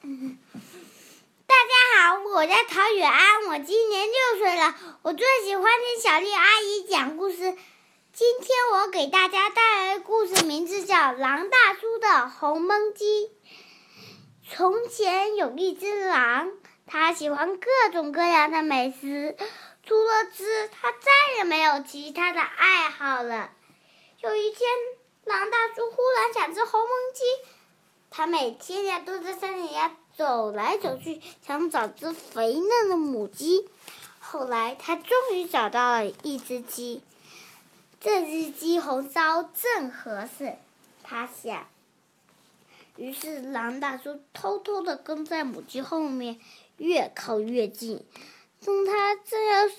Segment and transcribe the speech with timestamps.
[1.46, 4.74] 大家好，我叫陶雨安，我今年六岁了。
[5.02, 7.36] 我最喜欢听小丽阿姨讲故事。
[7.36, 13.26] 今天我给大家带来的故事名字叫《狼大叔的红焖鸡》。
[14.50, 16.50] 从前有一只狼，
[16.86, 19.36] 它喜欢各种各样的美食，
[19.86, 23.50] 除了吃，它再也没有其他的爱好了。
[24.22, 24.70] 有一天，
[25.24, 27.22] 狼大叔忽然想吃红焖鸡。
[28.10, 33.68] 他每天呀都在山里呀走来走去，想找只肥嫩的母鸡。
[34.18, 37.02] 后来他终于找到了一只鸡，
[38.00, 40.56] 这只鸡红烧正合适，
[41.02, 41.66] 他想。
[42.96, 46.38] 于是狼大叔偷偷的跟在母鸡后面，
[46.76, 48.04] 越靠越近。
[48.62, 49.78] 当他正要伸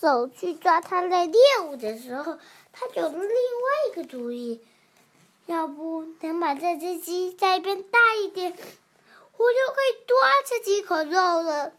[0.00, 2.38] 手去抓它的猎物的时候，
[2.72, 3.28] 他有了另外
[3.90, 4.60] 一个主意。
[5.46, 6.06] 要不
[6.44, 10.14] 把这只鸡再变大一点，我就可以多
[10.46, 11.72] 吃几口肉了。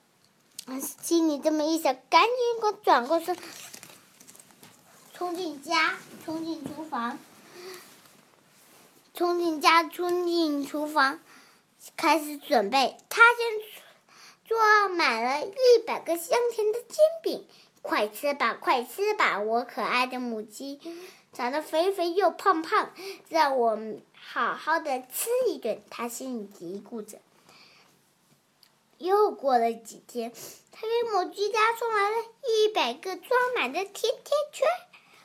[0.82, 3.38] 心里这么一想，赶紧给我转过身，
[5.14, 5.94] 冲进家，
[6.26, 7.20] 冲进厨房，
[9.14, 11.20] 冲进家，冲进厨房，
[11.96, 12.98] 开始准备。
[13.08, 13.46] 他先
[14.48, 17.48] 做满了一百个香甜的煎饼，
[17.86, 20.80] 快吃吧，快吃吧，我可爱的母鸡。
[21.32, 22.92] 长得肥肥又胖胖，
[23.30, 23.78] 让我
[24.14, 25.82] 好好的吃一顿。
[25.92, 27.20] 他心里嘀咕着。
[28.98, 30.32] 又过了几天，
[30.72, 32.16] 他给母鸡家送来了
[32.48, 34.68] 一百个装满的甜甜圈。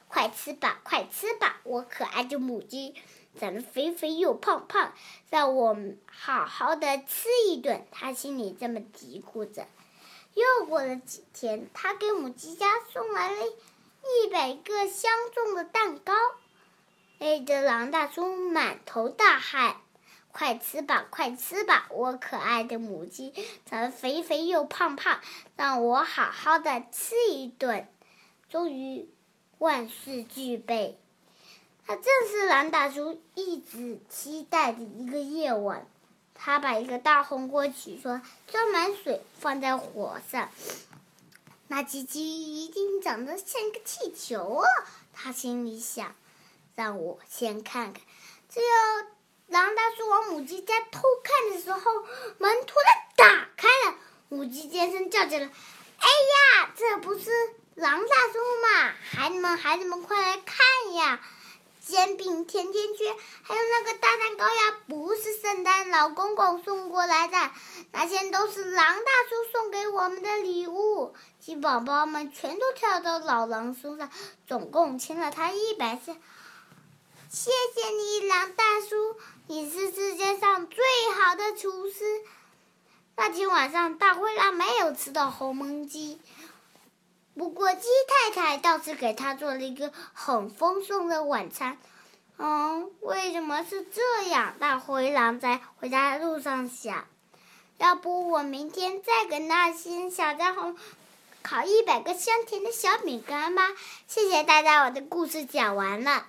[0.09, 2.95] 快吃吧，快吃吧，我可爱的母鸡，
[3.39, 4.93] 长得肥肥又胖胖，
[5.31, 7.87] 让我好好的吃一顿。
[7.91, 9.67] 他心里这么嘀咕着。
[10.35, 13.45] 又过了几天，他给母鸡家送来了。
[13.45, 16.15] 一百个相中的蛋糕，
[17.19, 19.77] 累得狼大叔满头大汗。
[20.33, 23.35] 快吃吧，快吃吧，我可爱的母鸡，
[23.67, 25.21] 长得肥肥又胖胖，
[25.57, 27.89] 让我好好的吃一顿。
[28.49, 29.11] 终于，
[29.59, 30.99] 万事俱备，
[31.85, 35.87] 它正是狼大叔一直期待的一个夜晚。
[36.43, 40.49] 他把一个大红锅取出来，装满水，放在火上。
[41.69, 44.67] 那鸡鸡一定长得像一个气球啊！
[45.13, 46.15] 他心里想。
[46.77, 48.01] 让我先看看。
[48.49, 48.67] 只有
[49.49, 51.81] 狼大叔往母鸡家偷看的时候，
[52.39, 53.99] 门突然打开了，
[54.31, 55.45] 母鸡尖声叫起来
[56.01, 57.31] ：“哎呀，这不是
[57.75, 58.95] 狼大叔吗？
[59.03, 61.21] 孩子们，孩子们，快来看呀！
[61.81, 67.51] 煎饼、甜甜圈，还有那个大蛋糕呀，不是圣诞老公公送过来的，
[67.93, 74.11] 那些都是狼大叔送给我们的礼物。”鸡宝宝们全都跳到老狼身上，
[74.47, 76.15] 总共亲了他一百次。
[77.31, 82.21] 谢谢你，狼大叔，你是世界上最好的厨师。
[83.17, 86.21] 那天晚上，大灰狼没有吃到红焖鸡，
[87.37, 91.79] 不过鸡太太倒是给他做了一个很丰盛的晚餐。
[92.37, 94.55] 嗯，为什么是这样？
[94.59, 97.07] 大灰狼在回家的路上想：
[97.79, 100.75] 要不我明天再给那些小家伙。
[101.43, 103.69] 烤一百个香甜的小饼干吧！
[104.07, 106.27] 谢谢大家，我的故事讲完了。